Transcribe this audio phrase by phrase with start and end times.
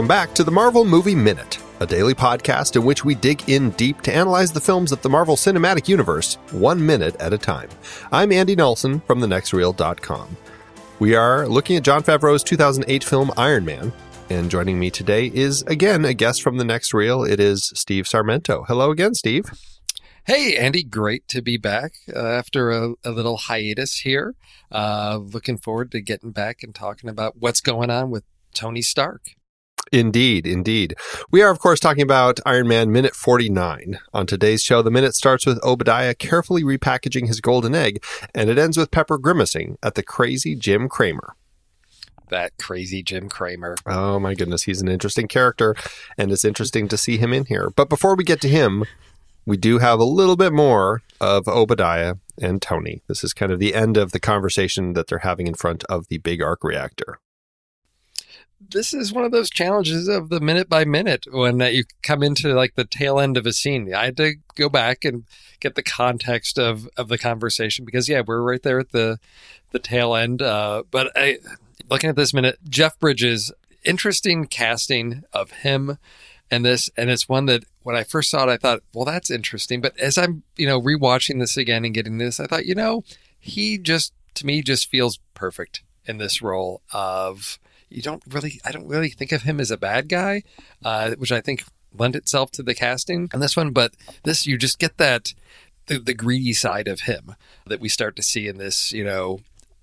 [0.00, 3.68] Welcome back to the Marvel Movie Minute, a daily podcast in which we dig in
[3.72, 7.68] deep to analyze the films of the Marvel Cinematic Universe, one minute at a time.
[8.10, 10.38] I'm Andy Nelson from thenextreel.com.
[11.00, 13.92] We are looking at Jon Favreau's 2008 film Iron Man,
[14.30, 17.22] and joining me today is again a guest from the next reel.
[17.22, 18.64] It is Steve Sarmento.
[18.66, 19.50] Hello again, Steve.
[20.24, 24.34] Hey, Andy, great to be back uh, after a, a, little hiatus here.
[24.72, 29.20] Uh, looking forward to getting back and talking about what's going on with Tony Stark.
[29.92, 30.94] Indeed, indeed.
[31.32, 33.98] We are, of course, talking about Iron Man Minute 49.
[34.14, 38.00] On today's show, the minute starts with Obadiah carefully repackaging his golden egg,
[38.32, 41.34] and it ends with Pepper grimacing at the crazy Jim Cramer.
[42.28, 43.74] That crazy Jim Cramer.
[43.84, 44.62] Oh, my goodness.
[44.62, 45.74] He's an interesting character,
[46.16, 47.70] and it's interesting to see him in here.
[47.74, 48.84] But before we get to him,
[49.44, 53.02] we do have a little bit more of Obadiah and Tony.
[53.08, 56.06] This is kind of the end of the conversation that they're having in front of
[56.06, 57.18] the big arc reactor
[58.60, 62.22] this is one of those challenges of the minute by minute when uh, you come
[62.22, 63.92] into like the tail end of a scene.
[63.94, 65.24] I had to go back and
[65.60, 69.18] get the context of of the conversation because yeah, we're right there at the
[69.70, 70.42] the tail end.
[70.42, 71.38] Uh, but I,
[71.90, 73.50] looking at this minute, Jeff Bridges,
[73.84, 75.98] interesting casting of him
[76.50, 79.30] and this, and it's one that when I first saw it, I thought, well, that's
[79.30, 79.80] interesting.
[79.80, 83.04] But as I'm you know rewatching this again and getting this, I thought, you know,
[83.38, 87.58] he just to me just feels perfect in this role of
[87.90, 90.42] you don't really, I don't really think of him as a bad guy,
[90.84, 93.70] uh, which I think lent itself to the casting on this one.
[93.70, 95.34] But this, you just get that
[95.86, 97.34] the, the greedy side of him
[97.66, 99.40] that we start to see in this, you know,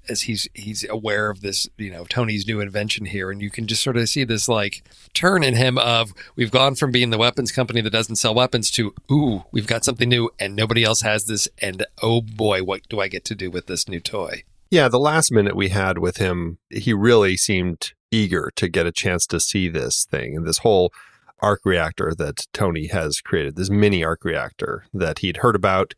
[0.10, 3.68] as he's he's aware of this, you know, Tony's new invention here, and you can
[3.68, 7.18] just sort of see this like turn in him of we've gone from being the
[7.18, 11.02] weapons company that doesn't sell weapons to ooh, we've got something new and nobody else
[11.02, 14.44] has this, and oh boy, what do I get to do with this new toy?
[14.70, 18.92] Yeah, the last minute we had with him, he really seemed eager to get a
[18.92, 20.92] chance to see this thing and this whole
[21.40, 25.94] arc reactor that Tony has created, this mini arc reactor that he'd heard about.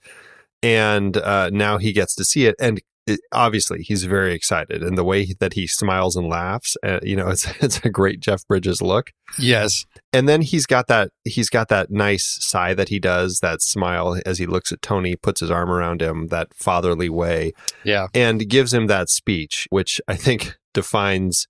[0.62, 2.56] And uh, now he gets to see it.
[2.60, 4.84] And it, obviously, he's very excited.
[4.84, 8.20] And the way that he smiles and laughs, uh, you know, it's, it's a great
[8.20, 9.12] Jeff Bridges look.
[9.38, 9.86] Yes.
[10.14, 14.20] And then he's got that he's got that nice sigh that he does, that smile
[14.26, 17.54] as he looks at Tony, puts his arm around him, that fatherly way.
[17.84, 18.08] Yeah.
[18.14, 21.48] And gives him that speech, which I think defines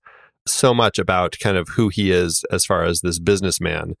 [0.52, 3.94] so much about kind of who he is as far as this businessman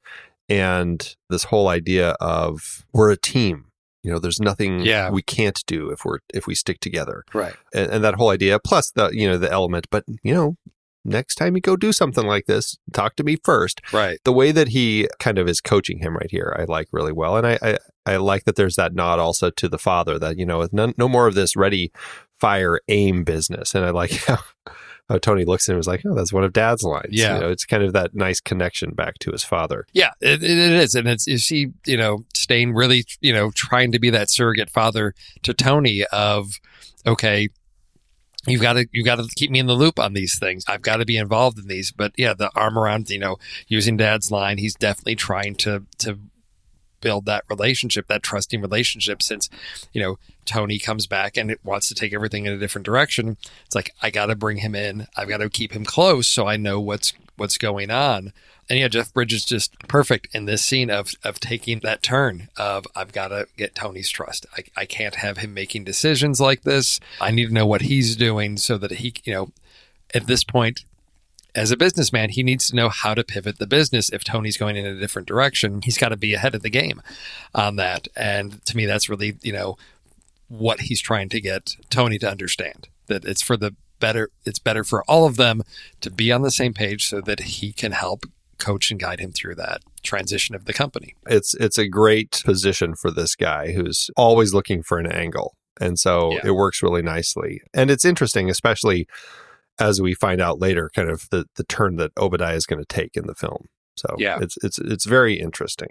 [0.50, 3.66] and this whole idea of we're a team.
[4.02, 5.10] You know there's nothing yeah.
[5.10, 7.22] we can't do if we're if we stick together.
[7.34, 7.54] Right.
[7.74, 10.56] And, and, that whole idea plus the you know the element but you know
[11.04, 13.82] next time you go do something like this talk to me first.
[13.92, 14.18] Right.
[14.24, 17.36] The way that he kind of is coaching him right here i like really well.
[17.36, 20.46] And i i, I like that there's that nod also to the father that you
[20.46, 21.92] know no, no more of this ready
[22.38, 23.74] fire aim business.
[23.74, 24.38] And i like how
[25.10, 27.08] how Tony looks at him and was like, oh, that's one of Dad's lines.
[27.10, 29.84] Yeah, you know, it's kind of that nice connection back to his father.
[29.92, 33.90] Yeah, it, it is, and it's is he you know staying really you know trying
[33.92, 36.52] to be that surrogate father to Tony of
[37.06, 37.48] okay.
[38.46, 40.64] You've got to you've got to keep me in the loop on these things.
[40.66, 41.92] I've got to be involved in these.
[41.92, 46.18] But yeah, the arm around you know using Dad's line, he's definitely trying to to
[47.00, 49.22] build that relationship, that trusting relationship.
[49.22, 49.48] Since,
[49.92, 53.36] you know, Tony comes back and it wants to take everything in a different direction,
[53.66, 55.06] it's like I got to bring him in.
[55.16, 58.32] I've got to keep him close so I know what's what's going on.
[58.68, 62.86] And yeah, Jeff Bridges just perfect in this scene of of taking that turn of
[62.94, 64.46] I've got to get Tony's trust.
[64.56, 67.00] I, I can't have him making decisions like this.
[67.20, 69.52] I need to know what he's doing so that he, you know,
[70.14, 70.84] at this point,
[71.54, 74.10] as a businessman, he needs to know how to pivot the business.
[74.10, 77.02] If Tony's going in a different direction, he's got to be ahead of the game
[77.54, 78.08] on that.
[78.16, 79.76] And to me, that's really, you know,
[80.48, 84.84] what he's trying to get Tony to understand that it's for the better, it's better
[84.84, 85.62] for all of them
[86.00, 88.24] to be on the same page so that he can help
[88.58, 91.14] coach and guide him through that transition of the company.
[91.26, 95.54] It's, it's a great position for this guy who's always looking for an angle.
[95.80, 96.40] And so yeah.
[96.44, 97.62] it works really nicely.
[97.72, 99.06] And it's interesting, especially
[99.80, 102.86] as we find out later, kind of the, the turn that Obadiah is going to
[102.86, 103.66] take in the film.
[103.96, 105.88] So yeah, it's it's it's very interesting.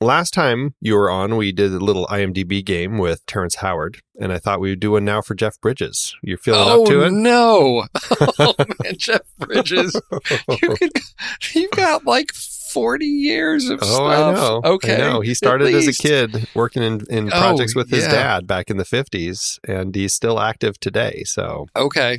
[0.00, 4.32] Last time you were on, we did a little IMDb game with Terrence Howard, and
[4.32, 6.16] I thought we would do one now for Jeff Bridges.
[6.22, 7.12] You're feeling oh, up to it?
[7.12, 7.84] No,
[8.40, 10.00] oh man, Jeff Bridges,
[10.48, 14.00] you have got like 40 years of oh, stuff.
[14.00, 14.60] I know.
[14.64, 14.94] Okay.
[14.94, 15.20] I know.
[15.20, 18.12] He started as a kid working in, in oh, projects oh, with his yeah.
[18.12, 21.22] dad back in the 50s, and he's still active today.
[21.24, 22.18] So, okay.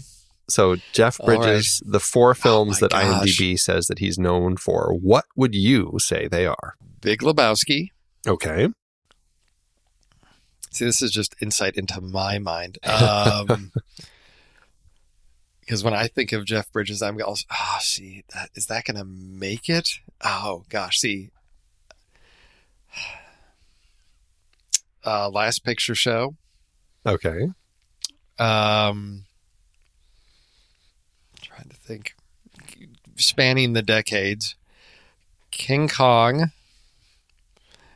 [0.54, 1.94] So Jeff Bridges, right.
[1.94, 3.26] the four films oh that gosh.
[3.26, 6.76] IMDb says that he's known for, what would you say they are?
[7.02, 7.88] Big Lebowski.
[8.28, 8.70] Okay.
[10.70, 12.78] See, this is just insight into my mind.
[12.88, 13.72] Um,
[15.60, 18.98] because when I think of Jeff Bridges, I'm also, oh, see, that, is that going
[18.98, 19.90] to make it?
[20.24, 21.32] Oh, gosh, see.
[25.06, 26.34] Uh, last picture show.
[27.06, 27.50] Okay.
[28.40, 29.26] Um,
[31.84, 32.16] think.
[33.16, 34.56] Spanning the decades.
[35.52, 36.52] King Kong.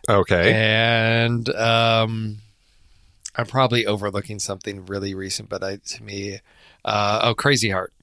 [0.09, 0.53] Okay.
[0.53, 2.37] And um,
[3.35, 6.39] I'm probably overlooking something really recent, but I, to me,
[6.85, 7.93] uh, oh, Crazy Heart.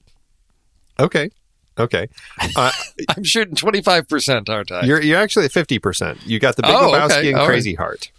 [0.99, 1.29] Okay.
[1.77, 2.07] Okay.
[2.55, 2.71] Uh,
[3.09, 4.83] I'm shooting 25%, aren't I?
[4.85, 6.19] you're you're actually at fifty percent.
[6.25, 7.29] You got the Big Oh, Lebowski okay.
[7.29, 7.53] and All right.
[7.53, 8.11] Crazy Heart.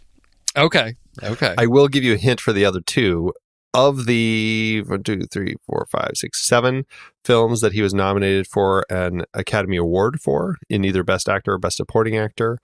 [0.57, 0.97] okay.
[1.23, 1.55] Okay.
[1.57, 3.33] I will give you a hint for the other two.
[3.77, 6.87] Of the one, two, three, four, five, six, seven
[7.25, 11.59] films that he was nominated for an Academy Award for in either Best Actor or
[11.59, 12.59] Best Supporting Actor,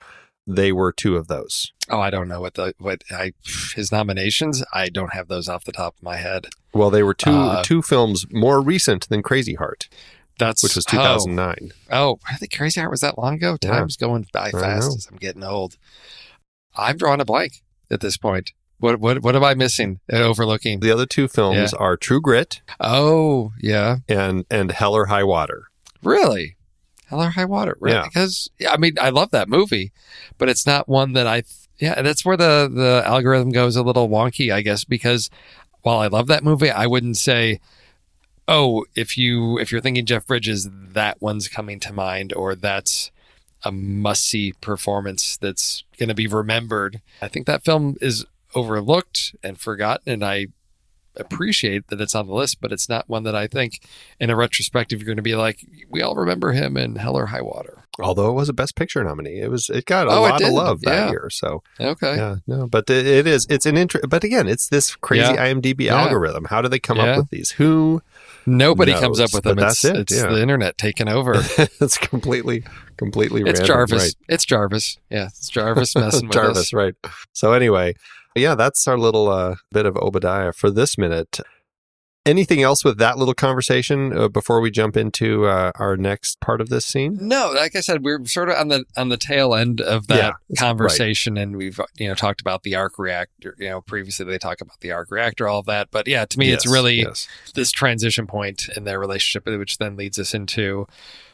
[0.47, 1.70] they were two of those.
[1.91, 3.32] oh, I don't know what the, what I,
[3.76, 6.47] his nominations, I don't have those off the top of my head.
[6.73, 9.88] Well, they were two Uh, two films more recent than Crazy Heart,
[10.38, 11.73] That's, which was oh, 2009.
[11.91, 13.58] Oh, I think Crazy Heart was that long ago.
[13.62, 13.70] Yeah.
[13.70, 15.76] Time's going by fast as I'm getting old.
[16.75, 18.53] I'm drawing a blank at this point.
[18.82, 20.81] What what what am I missing and overlooking?
[20.81, 23.99] The other two films are True Grit Oh, yeah.
[24.08, 25.69] and and Hell or High Water.
[26.02, 26.56] Really?
[27.06, 27.76] Hell or High Water.
[27.81, 27.96] Really?
[27.96, 28.05] Yeah.
[28.05, 29.93] Because I mean, I love that movie,
[30.37, 31.44] but it's not one that I.
[31.79, 34.84] Yeah, that's where the the algorithm goes a little wonky, I guess.
[34.84, 35.31] Because
[35.82, 37.61] while I love that movie, I wouldn't say,
[38.49, 43.11] oh, if you if you're thinking Jeff Bridges, that one's coming to mind, or that's
[43.64, 47.00] a must see performance that's going to be remembered.
[47.20, 50.46] I think that film is overlooked and forgotten, and I
[51.16, 53.81] appreciate that it's on the list, but it's not one that I think
[54.19, 55.58] in a retrospective you're going to be like,
[55.90, 57.84] we all remember him in Hell or High Water.
[58.00, 60.49] Although it was a Best Picture nominee, it was it got a Oh, lot of
[60.50, 61.10] love that Yeah.
[61.10, 61.28] year.
[61.31, 62.16] So Okay.
[62.16, 64.08] yeah, no, but it, it is it's an interest.
[64.08, 65.44] But again, it's this crazy Yeah.
[65.48, 66.00] IMDb Yeah.
[66.00, 66.46] algorithm.
[66.46, 67.50] How do they come up with these?
[67.52, 68.00] Who?
[68.46, 69.58] Nobody knows, comes up with them.
[69.58, 71.34] It's, that's it, it's the internet taking over.
[71.58, 72.64] it's completely
[72.96, 73.60] completely random.
[73.60, 73.76] it's random.
[73.88, 74.02] Jarvis.
[74.02, 74.14] Right.
[74.34, 74.98] It's Jarvis.
[75.10, 76.94] Yeah, it's Jarvis messing with Jarvis, right.
[77.34, 77.94] So anyway,
[78.34, 81.40] yeah, that's our little uh, bit of Obadiah for this minute.
[82.25, 86.61] Anything else with that little conversation uh, before we jump into uh, our next part
[86.61, 87.19] of this scene?
[87.20, 90.37] No, like I said, we're sort of on the on the tail end of that
[90.49, 93.56] Yeah, conversation, and we've you know talked about the arc reactor.
[93.58, 95.88] You know, previously they talk about the arc reactor, all of that.
[95.90, 97.26] But yeah, to me, it's really yes.
[97.55, 100.87] this transition point in their relationship, which then leads us into,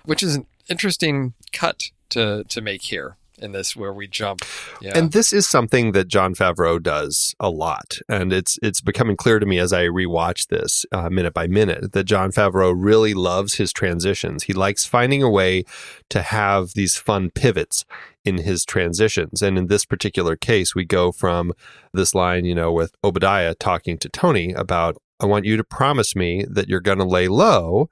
[0.06, 4.42] which is an interesting cut to to make here in this where we jump.
[4.80, 9.16] Yeah, And this is something that Jon Favreau does a lot, and it's it's becoming
[9.16, 13.14] clear to me as I rewatch this uh, minute by minute that Jon Favreau really
[13.14, 14.44] loves his transitions.
[14.44, 15.64] He likes finding a way
[16.10, 17.84] to have these fun pivots
[18.24, 21.52] in his transitions, and in this particular case, we go from
[21.92, 26.14] this line, you know, with Obadiah talking to Tony about, "I want you to promise
[26.14, 27.88] me that you're going to lay low."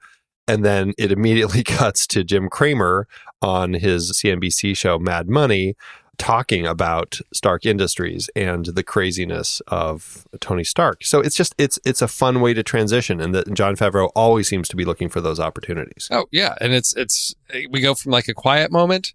[0.47, 3.07] And then it immediately cuts to Jim Cramer
[3.41, 5.75] on his CNBC show Mad Money
[6.17, 11.03] talking about Stark Industries and the craziness of Tony Stark.
[11.03, 14.47] So it's just it's it's a fun way to transition and that Jon Favreau always
[14.47, 16.07] seems to be looking for those opportunities.
[16.11, 17.35] Oh yeah, and it's it's
[17.69, 19.13] we go from like a quiet moment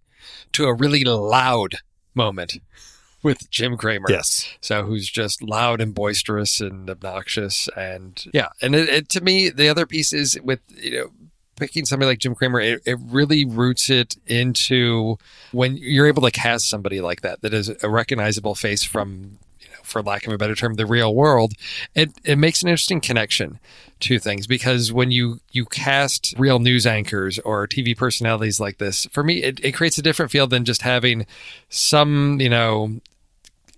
[0.53, 1.77] to a really loud
[2.15, 2.59] moment
[3.23, 4.07] with Jim Cramer.
[4.09, 4.49] Yes.
[4.61, 9.49] So who's just loud and boisterous and obnoxious and yeah, and it, it to me
[9.49, 11.11] the other piece is with you know
[11.63, 15.19] picking somebody like Jim Cramer, it, it really roots it into
[15.53, 19.39] when you're able to cast somebody like that that is a recognizable face from
[19.83, 21.55] for lack of a better term the real world
[21.95, 23.59] it it makes an interesting connection
[23.99, 29.07] to things because when you you cast real news anchors or TV personalities like this
[29.11, 31.27] for me it, it creates a different feel than just having
[31.69, 33.01] some you know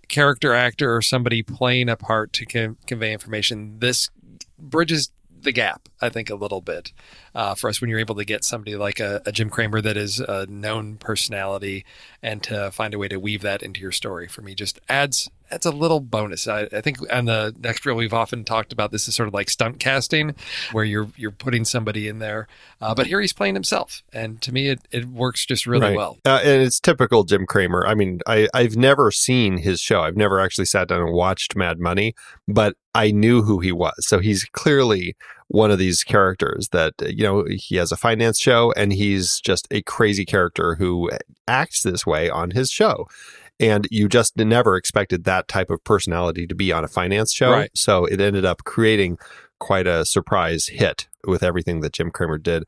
[0.09, 3.79] character actor or somebody playing a part to con- convey information.
[3.81, 4.11] This
[4.59, 5.11] bridges
[5.45, 6.93] the gap i think a little bit
[7.35, 9.97] uh, for us when you're able to get somebody like a, a jim cramer that
[9.97, 11.85] is a known personality
[12.23, 15.31] and to find a way to weave that into your story for me just adds
[15.55, 18.91] adds a little bonus i, I think on the next reel we've often talked about
[18.91, 20.35] this is sort of like stunt casting
[20.73, 22.49] where you're you're putting somebody in there
[22.81, 25.97] uh, but here he's playing himself and to me it, it works just really Right.
[25.97, 27.87] well Uh, and it's typical Jim Cramer.
[27.87, 30.01] I mean, I, I've never seen his show.
[30.03, 32.15] I've never actually sat down and watched Mad Money,
[32.49, 33.95] but I knew who he was.
[34.01, 35.15] So he's clearly
[35.49, 39.67] one of these characters that, you know, he has a finance show and he's just
[39.71, 41.11] a crazy character who
[41.47, 43.07] acts this way on his show.
[43.61, 47.51] And you just never expected that type of personality to be on a finance show.
[47.51, 47.71] Right.
[47.75, 49.19] So it ended up creating
[49.61, 52.65] quite a surprise hit with everything that Jim Cramer did,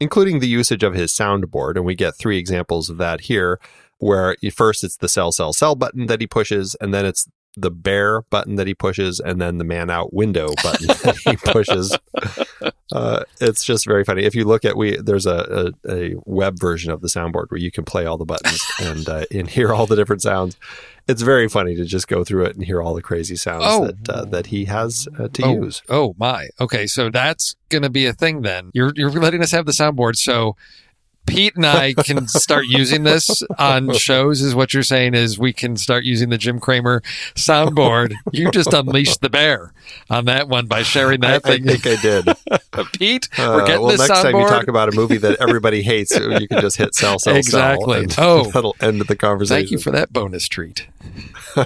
[0.00, 1.76] including the usage of his soundboard.
[1.76, 3.60] And we get three examples of that here,
[3.98, 7.70] where first it's the sell, sell, sell button that he pushes, and then it's the
[7.70, 11.96] bear button that he pushes and then the man out window button that he pushes.
[12.92, 14.22] Uh, it's just very funny.
[14.22, 17.58] If you look at we, there's a, a, a web version of the soundboard where
[17.58, 20.58] you can play all the buttons and uh, and hear all the different sounds.
[21.08, 23.86] It's very funny to just go through it and hear all the crazy sounds Oh.
[23.86, 25.82] that uh, that he has uh, to oh, use.
[25.88, 26.48] Oh my.
[26.60, 28.70] Okay, so that's gonna be a thing then.
[28.74, 30.54] You're you're letting us have the soundboard, so
[31.26, 34.40] Pete and I can start using this on shows.
[34.42, 35.14] Is what you're saying?
[35.14, 37.00] Is we can start using the Jim Cramer
[37.34, 38.14] soundboard?
[38.32, 39.72] You just unleashed the bear
[40.10, 41.64] on that one by sharing that I thing.
[41.64, 42.28] think I did.
[42.98, 45.82] Pete, Uh, we're getting well, this next time you talk about a movie that everybody
[45.82, 48.08] hates, you can just hit sell, sell, Exactly.
[48.08, 48.24] sell.
[48.40, 48.44] Oh.
[48.52, 49.60] that'll end the conversation.
[49.60, 50.86] Thank you for that bonus treat.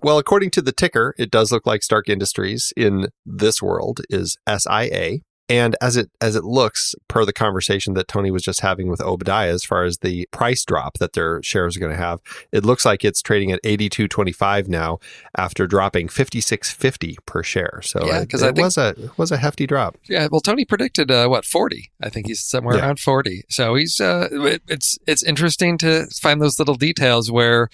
[0.00, 4.36] Well, according to the ticker, it does look like Stark Industries in this world is
[4.48, 5.18] SIA.
[5.50, 9.00] And as it as it looks, per the conversation that Tony was just having with
[9.00, 12.20] Obadiah, as far as the price drop that their shares are going to have,
[12.52, 14.98] it looks like it's trading at eighty two twenty five now
[15.36, 17.80] after dropping fifty six fifty per share.
[17.82, 19.96] So Yeah, it, it think- was a it was a hefty drop.
[20.08, 21.90] Yeah, well, Tony predicted uh, what forty.
[22.02, 22.82] I think he's somewhere Yeah.
[22.82, 23.44] around forty.
[23.48, 27.70] So he's uh, it- it's it's interesting to find those little details where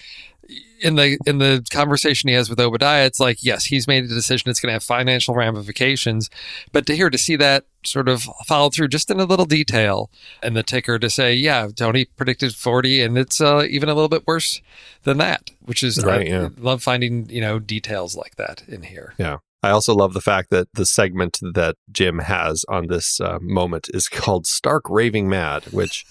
[0.81, 4.07] in the in the conversation he has with Obadiah, it's like yes, he's made a
[4.07, 4.49] decision.
[4.49, 6.29] It's going to have financial ramifications,
[6.71, 10.09] but to hear to see that sort of followed through just in a little detail,
[10.43, 14.09] and the ticker to say, yeah, Tony predicted forty, and it's uh, even a little
[14.09, 14.61] bit worse
[15.03, 16.49] than that, which is Right, I yeah.
[16.57, 19.13] love finding you know details like that in here.
[19.17, 19.37] Yeah.
[19.63, 23.89] I also love the fact that the segment that Jim has on this uh, moment
[23.95, 26.05] is called Stark Raving Mad, which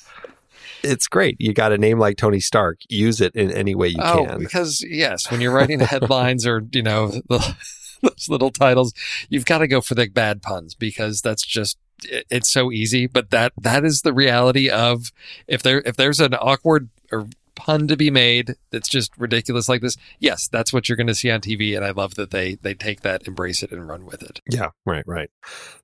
[0.84, 1.36] it's great.
[1.38, 4.38] You got a name like Tony Stark, use it in any way you oh, can.
[4.38, 7.56] because yes, when you're writing headlines or you know the,
[8.02, 8.92] those little titles,
[9.28, 13.06] you've got to go for the bad puns because that's just it- it's so easy.
[13.06, 15.12] But that that is the reality of
[15.46, 19.80] if there if there's an awkward or pun to be made that's just ridiculous like
[19.80, 22.56] this yes that's what you're going to see on tv and i love that they
[22.56, 25.30] they take that embrace it and run with it Yeah, right, right.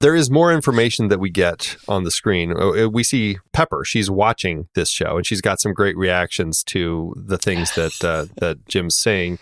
[0.01, 2.53] There is more information that we get on the screen.
[2.53, 3.85] Uh, We see Pepper.
[3.85, 8.27] She's watching this show, and she's got some great reactions to the things that uh,
[8.37, 9.39] that Jim's saying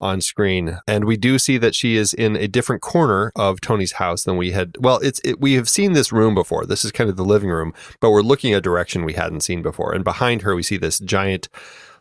[0.00, 0.78] on screen.
[0.86, 4.36] And we do see that she is in a different corner of Tony's house than
[4.36, 4.76] we had.
[4.78, 6.64] Well, it's it, we have seen this room before.
[6.64, 9.62] This is kind of the living room, but we're looking a direction we hadn't seen
[9.62, 9.92] before.
[9.92, 11.48] And behind her, we see this giant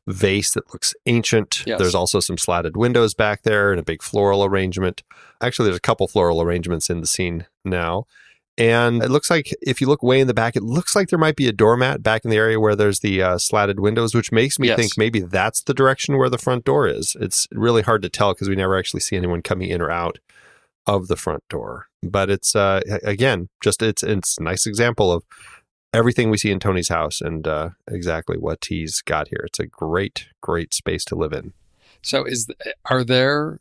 [0.07, 1.63] vase that looks ancient.
[1.65, 1.79] Yes.
[1.79, 5.03] There's also some slatted windows back there and a big floral arrangement.
[5.41, 8.05] Actually, there's a couple floral arrangements in the scene now.
[8.59, 11.17] And it looks like if you look way in the back, it looks like there
[11.17, 14.31] might be a doormat back in the area where there's the uh, slatted windows, which
[14.31, 14.77] makes me Yes.
[14.77, 17.15] think maybe that's the direction where the front door is.
[17.19, 20.19] It's really hard to tell because we never actually see anyone coming in or out
[20.85, 21.87] of the front door.
[22.03, 25.23] But it's uh, again just it's it's a nice example of
[25.93, 29.43] everything we see in Tony's house and uh, exactly what he's got here.
[29.45, 31.53] It's a great great space to live in.
[32.01, 32.47] So is
[32.89, 33.59] are there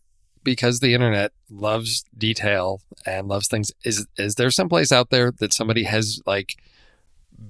[0.54, 3.70] because the internet loves detail and loves things.
[3.84, 6.56] Is is there some place out there that somebody has like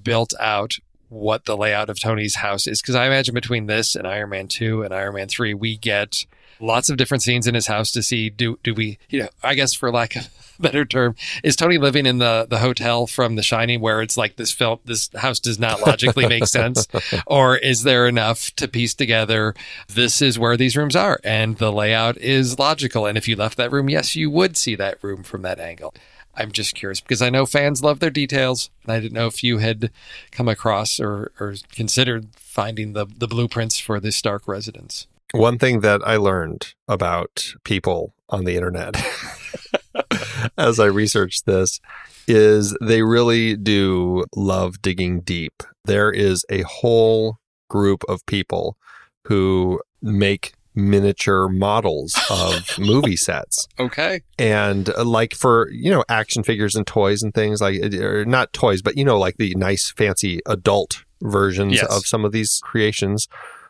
[0.02, 0.74] built out
[1.08, 2.82] what the layout of Tony's house is?
[2.82, 6.26] Because I imagine between this and Iron Man 2 and Iron Man 3 we get
[6.60, 9.54] lots of different scenes in his house to see do do we you know I
[9.54, 10.28] guess for lack of a
[10.62, 14.36] better term is Tony living in the the hotel from The Shining where it's like
[14.36, 16.86] this film this house does not logically make sense?
[17.26, 19.54] Or is there enough to piece together
[19.88, 23.06] this is where these rooms are and the layout is logical?
[23.06, 25.94] And if you left that room yes you would see that room from that angle.
[26.34, 28.70] I'm just curious because i know fans love their details.
[28.84, 29.90] And i didn't know if you had
[30.30, 35.80] come across or, or considered finding the, the blueprints for the stark residence One thing
[35.80, 38.96] that I learned about people on the internet
[40.58, 41.80] as I researched this
[42.26, 45.62] is they really do love digging deep.
[45.84, 47.38] There is a whole
[47.70, 48.76] group of people
[49.24, 56.44] who make miniature models of movie sets okay and uh, like for you know action
[56.44, 59.52] figures and toys and things like uh, or not toys but you know like the
[59.56, 61.86] nice fancy adult versions Yes.
[61.96, 63.26] of some of these creations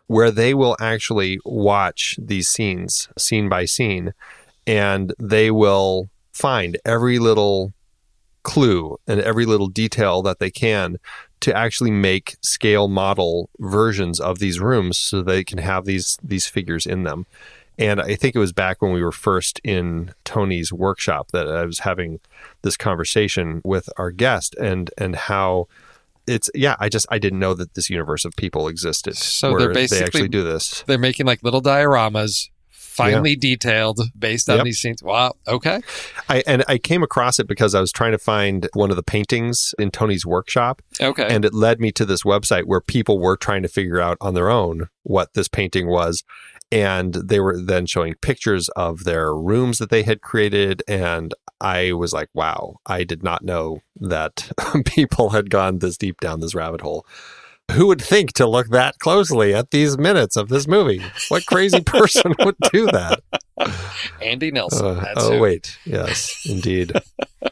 [0.09, 4.13] where they will actually watch these scenes scene by scene
[4.67, 7.73] and they will find every little
[8.43, 10.97] clue and every little detail that they can
[11.41, 16.47] to actually make scale model versions of these rooms so they can have these these
[16.47, 17.27] figures in them.
[17.79, 21.65] And I think it was back when we were first in Tony's workshop that I
[21.65, 22.19] was having
[22.63, 25.69] this conversation with our guest and and how
[26.29, 29.17] it's yeah, I just I didn't know that this universe of people existed.
[29.17, 30.83] So where they're they basically- actually do this.
[30.87, 34.65] they're making like little dioramas finely detailed based on Yep.
[34.65, 35.81] these scenes wow okay
[36.29, 39.05] I and I came across it because I was trying to find one of the
[39.05, 43.37] paintings in Tony's workshop okay and it led me to this website where people were
[43.37, 46.25] trying to figure out on their own what this painting was
[46.71, 51.93] and they were then showing pictures of their rooms that they had created and i
[51.93, 54.51] was like wow i did not know that
[54.85, 57.07] people had gone this deep down this rabbit hole
[57.73, 61.81] who would think to look that closely at these minutes of this movie what crazy
[61.81, 63.21] person would do that
[64.23, 64.87] Andy Nelson.
[64.87, 65.41] Uh, that's oh who.
[65.41, 66.93] wait yes indeed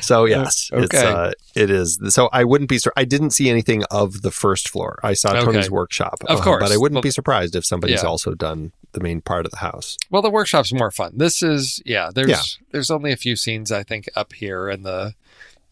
[0.00, 1.06] so yes it's Okay.
[1.06, 4.68] uh, it is so i wouldn't be sur- i didn't see anything of the first
[4.68, 5.44] floor i saw Okay.
[5.44, 6.62] tony's workshop Of uh, course.
[6.62, 8.08] but i wouldn't Well- be surprised if somebody's Yeah.
[8.08, 11.12] also done the main part of the house Well, the workshop's more fun.
[11.16, 12.10] This is yeah.
[12.14, 12.40] There's Yeah.
[12.72, 15.14] there's only a few scenes I think up here in the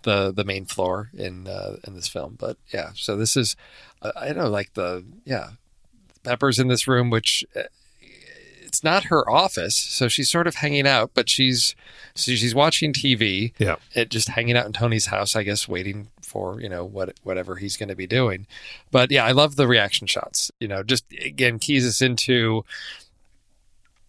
[0.02, 2.90] the the main floor in uh, in this film, but yeah.
[2.94, 3.56] So this is
[4.02, 5.52] uh, I don't know like the yeah
[6.24, 7.42] Pepper's in this room, which
[8.66, 11.74] it's not her office, so she's sort of hanging out, but she's
[12.14, 13.52] so she's watching TV.
[13.58, 13.76] Yeah.
[13.94, 17.56] it just hanging out in Tony's house, I guess, waiting for you know what whatever
[17.56, 18.46] he's going to be doing.
[18.90, 20.50] But yeah, I love the reaction shots.
[20.60, 22.64] You know, just again keys us into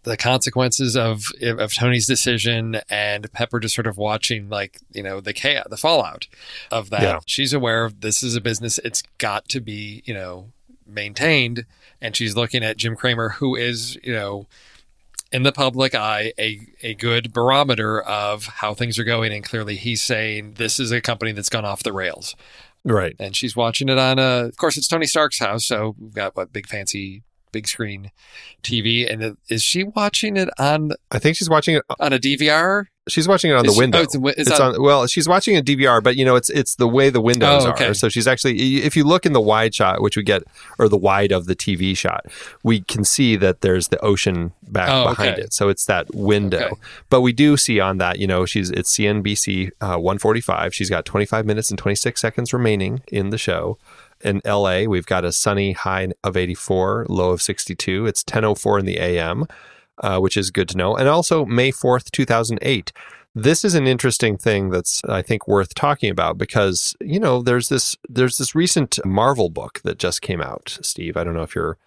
[0.03, 5.21] the consequences of of Tony's decision and Pepper just sort of watching like you know
[5.21, 6.27] the chaos, the fallout
[6.71, 7.01] of that.
[7.01, 7.19] Yeah.
[7.25, 10.51] She's aware of this is a business; it's got to be you know
[10.87, 11.65] maintained,
[12.01, 14.47] and she's looking at Jim Cramer, who is you know
[15.31, 19.75] in the public eye a a good barometer of how things are going, and clearly
[19.75, 22.35] he's saying this is a company that's gone off the rails
[22.85, 24.45] right and she's watching it on a.
[24.45, 27.23] Of course, it's Tony Stark's house, so we've got what big fancy
[27.57, 28.11] big screen
[28.63, 29.11] TV.
[29.11, 32.85] And is she watching it on i think she's watching it on a DVR?
[33.09, 35.07] she's watching it on Is the she- window oh, it's, it's it's on, on well
[35.07, 37.87] she's watching a dvr but you know it's it's the way the windows Oh, okay.
[37.87, 38.57] are so she's actually
[38.89, 40.43] if you look in the wide shot which we get
[40.77, 42.25] or the wide of the tv shot
[42.63, 45.43] we can see that there's the ocean back Oh, behind okay.
[45.43, 46.81] it so it's that window Okay.
[47.09, 51.05] but we do see on that you know she's it's cnbc uh, 145 she's got
[51.05, 53.77] 25 minutes and 26 seconds remaining in the show
[54.23, 58.05] in LA, we've got a sunny high of 84, low of 62.
[58.05, 59.45] It's 10:04 in the AM,
[59.99, 60.95] uh, which is good to know.
[60.95, 62.91] And also May 4th, 2008.
[63.35, 67.69] This is an interesting thing that's I think worth talking about because you know there's
[67.69, 70.79] this there's this recent Marvel book that just came out.
[70.81, 71.77] Steve, I don't know if you're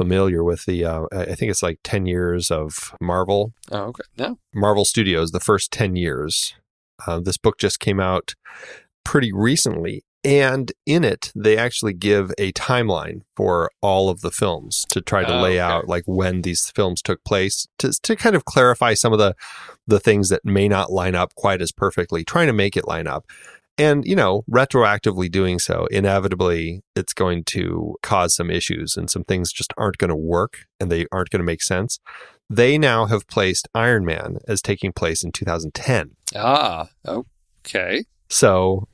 [0.00, 4.04] familiar with the uh, I think it's like 10 years of Marvel oh, okay.
[4.16, 4.38] No.
[4.54, 6.54] Marvel Studios, the first 10 years.
[7.06, 8.34] Uh, this book just came out
[9.04, 10.02] pretty recently.
[10.22, 15.24] And in it, they actually give a timeline for all of the films to try
[15.24, 15.60] to Oh, lay okay.
[15.60, 19.34] out like when these films took place to, to kind of clarify some of the,
[19.86, 23.06] the things that may not line up quite as perfectly, trying to make it line
[23.06, 23.24] up.
[23.78, 29.24] And, you know, retroactively doing so, inevitably, it's going to cause some issues and some
[29.24, 31.98] things just aren't going to work and they aren't going to make sense.
[32.50, 36.10] They now have placed Iron Man as taking place in 2010.
[36.36, 38.04] Ah, okay.
[38.28, 38.86] So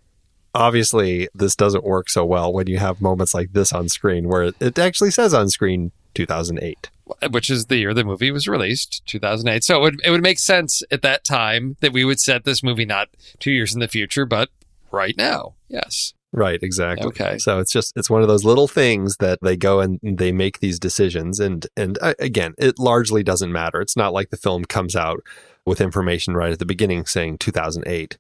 [0.57, 4.53] obviously, this doesn't work so well when you have moments like this on screen where
[4.61, 6.91] it- actually says on screen 2008.
[7.31, 9.63] Which is the year the movie was released, 2008.
[9.63, 12.63] So it would, it would make sense at that time that we would set this
[12.65, 14.49] movie not two years in the future, but
[14.91, 15.55] right now.
[15.69, 16.15] Yes.
[16.33, 17.07] Right, exactly.
[17.07, 17.39] Okay.
[17.39, 20.59] So it's just it's one of those little things that they go and they make
[20.59, 23.81] these decisions and and uh, again, it largely doesn't matter.
[23.81, 25.23] It's not like the film comes out
[25.65, 28.19] with information right at the beginning saying 2008,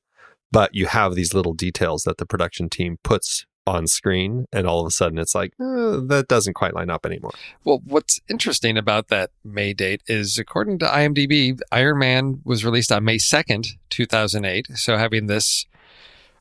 [0.52, 4.80] but you have these little details that the production team puts on screen and all
[4.80, 7.32] of a sudden it's like uh, that doesn't quite line up anymore.
[7.64, 12.92] Well, what's interesting about that May date is, according to IMDb, Iron Man was released
[12.92, 14.68] on May 2nd, 2008.
[14.76, 15.66] So having this,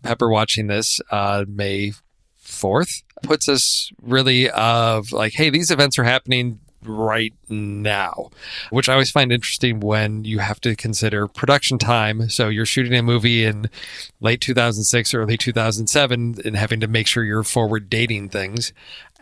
[0.03, 1.93] Pepper watching this uh, May
[2.45, 8.29] 4th puts us really of like, hey, these events are happening right now,
[8.69, 12.29] which I always find interesting when you have to consider production time.
[12.29, 13.69] So you're shooting a movie in
[14.21, 18.73] late 2006, early 2007, and having to make sure you're forward dating things.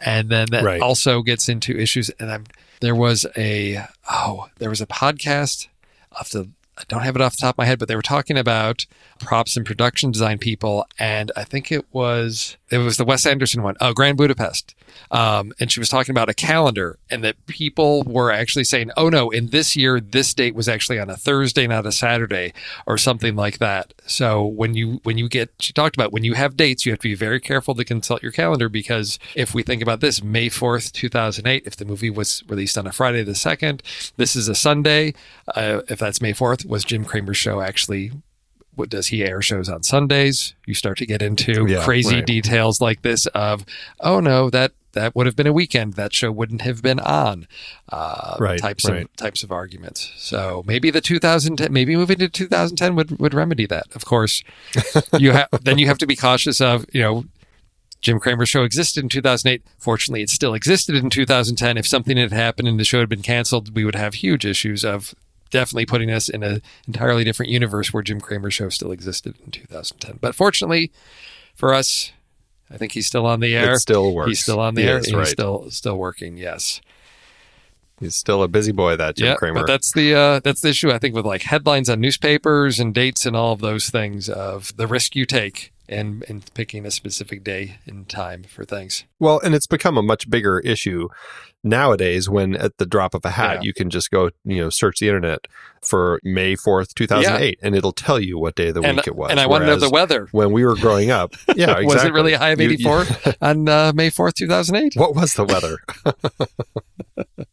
[0.03, 0.81] And then that Right.
[0.81, 2.09] also gets into issues.
[2.19, 2.45] And I'm,
[2.81, 5.67] there was a, oh, there was a podcast
[6.13, 8.01] off the, I don't have it off the top of my head, but they were
[8.01, 8.85] talking about
[9.19, 10.85] props and production design people.
[10.97, 14.75] And I think it was, it was the Wes Anderson one, oh, Grand Budapest.
[15.11, 19.09] Um, and she was talking about a calendar and that people were actually saying, oh
[19.09, 22.53] no, in this year, this date was actually on a Thursday, not a Saturday
[22.85, 23.93] or something like that.
[24.05, 26.99] So when you, when you get, she talked about when you have dates, you have
[26.99, 30.49] to be very careful to consult your calendar because if we think about this, May
[30.49, 33.81] 4th, 2008, if the movie was released on a Friday the 2nd,
[34.17, 35.13] this is a Sunday.
[35.55, 38.11] Uh, if that's May 4th, was Jim Cramer's show actually
[38.75, 40.55] what does he air shows on Sundays?
[40.65, 42.25] You start to get into Yeah, crazy right.
[42.25, 43.65] details like this of,
[43.99, 45.93] oh no, that that would have been a weekend.
[45.93, 47.47] That show wouldn't have been on.
[47.89, 49.03] Uh, Right, types right.
[49.03, 50.11] of types of arguments.
[50.17, 53.85] So maybe the 2010, maybe moving to 2010 would would remedy that.
[53.95, 54.43] Of course,
[55.19, 57.25] you have then you have to be cautious of you know
[58.01, 59.63] Jim Cramer show existed in 2008.
[59.77, 61.77] Fortunately, it still existed in 2010.
[61.77, 64.83] If something had happened and the show had been canceled, we would have huge issues
[64.83, 65.13] of
[65.53, 69.51] definitely putting us in an entirely different universe where Jim Cramer show still existed in
[69.51, 70.17] 2010.
[70.19, 70.91] But fortunately
[71.55, 72.11] for us,
[72.69, 73.73] I think he's still on the air.
[73.73, 74.29] It still works.
[74.29, 74.97] He's still on the He air.
[74.97, 75.21] is, and right.
[75.25, 76.35] He's still still working.
[76.37, 76.81] Yes.
[77.99, 79.61] He's still a busy boy, that Jim yeah, Cramer.
[79.61, 82.93] but that's the uh, that's the issue I think with like headlines on newspapers and
[82.93, 86.91] dates and all of those things of the risk you take and and picking a
[86.91, 89.05] specific day and time for things.
[89.19, 91.07] Well, and it's become a much bigger issue
[91.63, 93.61] nowadays when at the drop of a hat Yeah.
[93.63, 95.47] you can just go, you know, search the internet
[95.81, 99.15] for May 4th, 2008 and it'll tell you what day of the and week it
[99.15, 99.31] was.
[99.31, 100.27] and I want to know the weather.
[100.31, 101.33] when we were growing up.
[101.55, 101.85] Yeah, exactly.
[101.85, 103.05] Was it really a high of You- you- 84
[103.41, 104.93] on uh, May 4th, 2008?
[104.95, 105.77] what was the weather?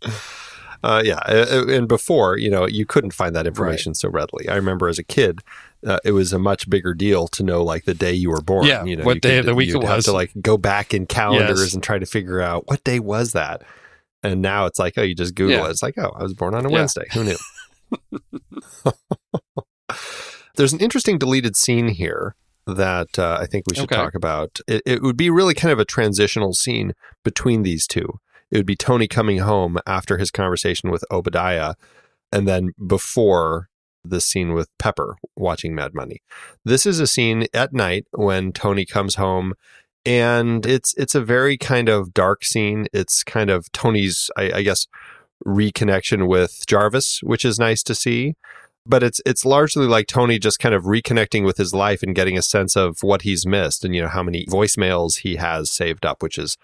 [0.83, 4.49] uh, yeah, and before, you know, you couldn't find that information so readily.
[4.49, 5.41] I remember as a kid,
[5.87, 8.67] uh, it was a much bigger deal to know like the day you were born.
[8.67, 10.05] Yeah, you know, what you day of the week it have was.
[10.07, 11.75] to like go back in calendars Yes.
[11.75, 13.63] and try to figure out what day was that.
[14.23, 15.67] And now it's like, oh, you just Google Yeah.
[15.67, 15.71] it.
[15.71, 16.75] It's like, oh, I was born on a Yeah.
[16.79, 17.07] Wednesday.
[17.15, 17.37] Who knew?
[20.57, 22.35] There's an interesting deleted scene here
[22.67, 23.97] that uh, I think we should Okay.
[23.97, 24.59] talk about.
[24.69, 26.93] It, it would be really kind of a transitional scene
[27.25, 28.19] between these two.
[28.51, 31.75] It would be Tony coming home after his conversation with Obadiah,
[32.33, 33.69] and then before
[34.05, 36.21] the scene with Pepper watching Mad Money.
[36.65, 39.55] This is a scene at night when Tony comes home
[40.05, 42.87] and it's it's a very kind of dark scene.
[42.93, 44.87] It's kind of Tony's, I, I guess,
[45.47, 48.35] reconnection with Jarvis, which is nice to see.
[48.87, 52.39] But it's it's largely like Tony just kind of reconnecting with his life and getting
[52.39, 56.07] a sense of what he's missed and you know how many voicemails he has saved
[56.07, 56.57] up, which is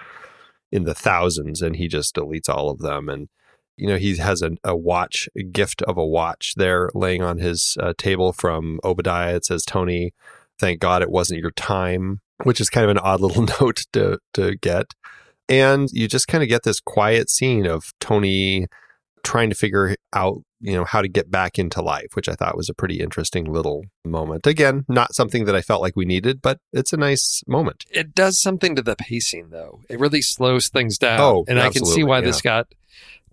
[0.73, 3.09] in the thousands, and he just deletes all of them.
[3.11, 3.29] And
[3.77, 7.39] you know he has a, a watch, a gift of a watch there laying on
[7.39, 9.37] his uh, table from Obadiah.
[9.37, 10.15] It says, "Tony,
[10.59, 14.19] thank God it wasn't your time," which is kind of an odd little note to
[14.35, 14.95] to get.
[15.49, 18.67] And you just kind of get this quiet scene of Tony
[19.23, 22.57] trying to figure out, you know, how to get back into life, which I thought
[22.57, 24.47] was a pretty interesting little moment.
[24.47, 27.85] Again, not something that I felt like we needed, but it's a nice moment.
[27.91, 29.81] It does something to the pacing, though.
[29.89, 31.21] It really slows things down.
[31.21, 32.27] Oh, and I can see why yeah.
[32.27, 32.69] this got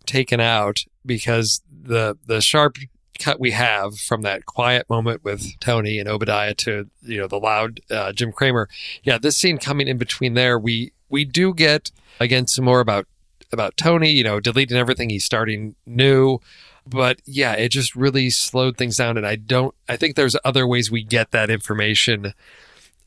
[0.05, 2.77] taken out because the the sharp
[3.19, 7.39] cut we have from that quiet moment with Tony and Obadiah to you know the
[7.39, 8.69] loud uh, Jim Cramer.
[9.03, 13.07] Yeah, this scene coming in between there, we we do get again some more about
[13.51, 14.11] about Tony.
[14.11, 16.39] You know, deleting everything, he's starting new.
[16.85, 19.73] But yeah, it just really slowed things down, and I don't.
[19.87, 22.33] I think there's other ways we get that information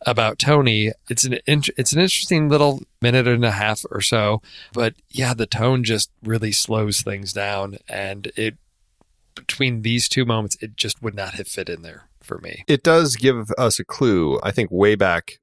[0.07, 0.93] about Tony.
[1.11, 4.41] It's an int- it's an interesting little minute and a half or so,
[4.73, 8.57] but yeah, the tone just really slows things down, and it
[9.37, 12.65] between these two moments, it just would not have fit in there for me.
[12.67, 15.39] It does give us a clue, I think, way back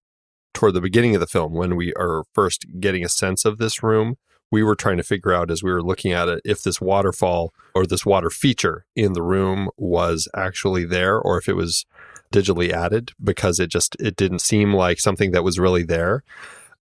[0.53, 3.81] toward the beginning of the film when we are first getting a sense of this
[3.81, 4.17] room.
[4.51, 7.53] We were trying to figure out as we were looking at it if this waterfall
[7.73, 11.85] or this water feature in the room was actually there or if it was
[12.31, 16.23] digitally added because it just it didn't seem like something that was really there.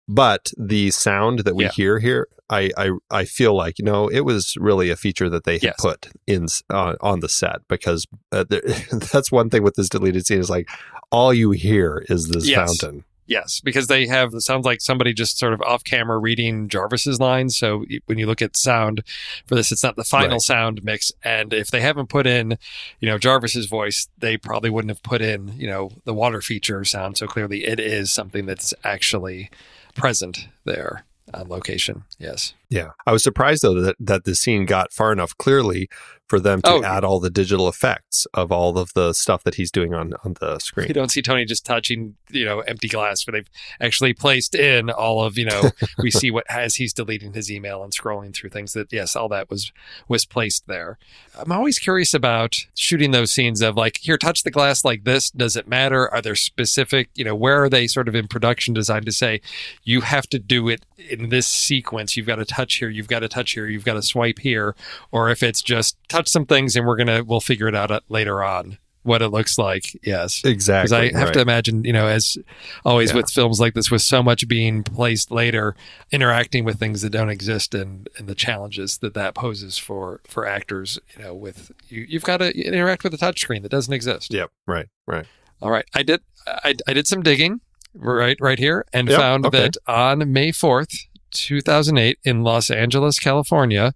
[0.07, 1.71] But the sound that we Yeah.
[1.71, 5.45] hear here, I, I I feel like you know it was really a feature that
[5.45, 5.75] they had Yes.
[5.79, 8.61] put in uh, on the set because uh, there,
[9.13, 10.67] that's one thing with this deleted scene is like
[11.11, 12.57] all you hear is this Yes.
[12.79, 13.05] fountain.
[13.27, 17.21] Yes, because they have it sounds like somebody just sort of off camera reading Jarvis's
[17.21, 17.57] lines.
[17.57, 19.03] So when you look at sound
[19.45, 20.41] for this, it's not the final Right.
[20.41, 21.13] sound mix.
[21.23, 22.57] And if they haven't put in,
[22.99, 26.83] you know, Jarvis's voice, they probably wouldn't have put in, you know, the water feature
[26.83, 27.17] sound.
[27.17, 29.49] So clearly, it is something that's actually
[29.95, 32.03] present there on location.
[32.19, 32.53] Yes.
[32.71, 35.89] Yeah, I was surprised though that that the scene got far enough clearly
[36.27, 36.81] for them to Oh.
[36.85, 40.35] add all the digital effects of all of the stuff that he's doing on on
[40.39, 40.87] the screen.
[40.87, 43.49] You don't see Tony just touching, you know, empty glass where they've
[43.81, 47.83] actually placed in all of, you know, we see what as he's deleting his email
[47.83, 49.73] and scrolling through things that yes, all that was
[50.07, 50.97] was placed there.
[51.37, 55.29] I'm always curious about shooting those scenes of like, here, touch the glass like this.
[55.31, 56.09] Does it matter?
[56.13, 59.41] Are there specific, you know, where are they sort of in production designed to say
[59.83, 62.15] you have to do it in this sequence?
[62.15, 64.75] You've got to touch here, you've got to touch here, you've got to swipe here,
[65.11, 67.99] or if it's just touch some things and we're gonna we'll figure it out uh,
[68.09, 69.99] later on what it looks like.
[70.03, 70.41] Yes.
[70.45, 70.83] Exactly.
[70.99, 71.33] Because I have right.
[71.33, 72.37] to imagine, you know, as
[72.85, 73.15] always Yeah.
[73.17, 75.75] with films like this, with so much being placed later,
[76.11, 80.45] interacting with things that don't exist, and and the challenges that that poses for for
[80.45, 84.31] actors, you know, with you, you've got to interact with a touchscreen that doesn't exist.
[84.31, 84.51] Yep.
[84.67, 84.85] Right.
[85.07, 85.25] Right.
[85.63, 87.61] All right, I did I, I did some digging
[87.93, 89.61] right right here and Yep, found okay.
[89.63, 90.91] that on May fourth,
[91.31, 93.93] two thousand eight, in Los Angeles, California.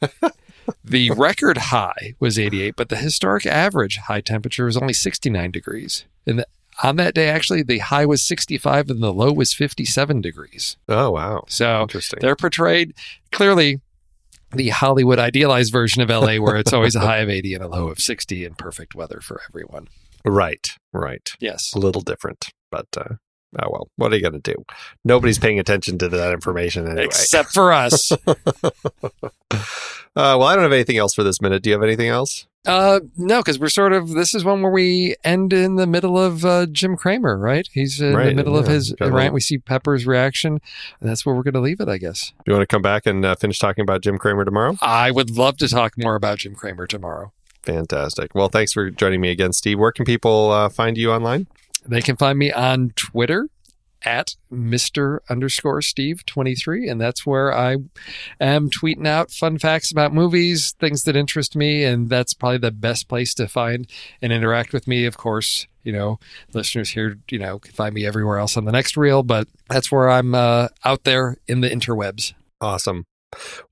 [0.84, 6.04] The record high was 88, but the historic average high temperature was only 69 degrees.
[6.26, 6.46] And the,
[6.82, 10.76] on that day, actually, the high was 65 and the low was 57 degrees.
[10.88, 11.44] Oh, wow.
[11.48, 12.20] So Interesting.
[12.20, 12.94] they're portrayed
[13.30, 13.80] clearly
[14.54, 17.68] the Hollywood idealized version of LA, where it's always a high of 80 and a
[17.68, 19.88] low of 60 and perfect weather for everyone.
[20.24, 21.32] Right, right.
[21.40, 21.72] Yes.
[21.74, 23.14] A little different, but uh,
[23.60, 23.88] oh well.
[23.96, 24.64] What are you going to do?
[25.04, 27.04] Nobody's paying attention to that information anyway.
[27.04, 28.12] Except for us.
[30.14, 31.62] Uh, well, I don't have anything else for this minute.
[31.62, 32.46] Do you have anything else?
[32.66, 36.18] Uh, no, because we're sort of this is one where we end in the middle
[36.18, 37.66] of uh, Jim Cramer, right?
[37.72, 39.14] He's in the Right, middle of his rant.
[39.14, 40.60] little- We see Pepper's reaction,
[41.00, 42.28] and that's where we're going to leave it, I guess.
[42.44, 44.76] Do you want to come back and uh, finish talking about Jim Cramer tomorrow?
[44.82, 47.32] I would love to talk more about Jim Cramer tomorrow.
[47.62, 48.34] Fantastic.
[48.34, 49.78] Well, thanks for joining me again, Steve.
[49.78, 51.46] Where can people uh, find you online?
[51.86, 53.48] They can find me on Twitter
[54.04, 55.20] at Mr.
[55.28, 56.88] underscore Steve 23.
[56.88, 57.76] And that's where I
[58.40, 61.84] am tweeting out fun facts about movies, things that interest me.
[61.84, 63.88] And that's probably the best place to find
[64.20, 65.04] and interact with me.
[65.04, 66.18] Of course, you know,
[66.52, 69.90] listeners here, you know, can find me everywhere else on the next reel, but that's
[69.90, 72.34] where I'm uh, out there in the interwebs.
[72.60, 73.04] Awesome.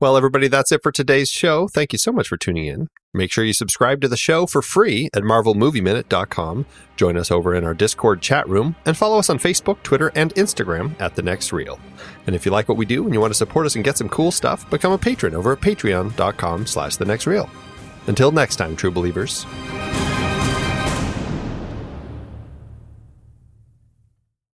[0.01, 1.69] Well, everybody, that's it for today's show.
[1.69, 2.89] Thank you so much for tuning in.
[3.13, 6.67] Make sure you subscribe to the show for free at marvelmovieminute.com.
[6.97, 10.35] Join us over in our Discord chat room and follow us on Facebook, Twitter, and
[10.35, 11.81] Instagram at The Next Reel.
[12.27, 13.99] And if you like what we do and you want to support us and get
[13.99, 17.51] some cool stuff, become a patron over at patreon.com slash The Next Reel.
[18.07, 19.45] Until next time, true believers.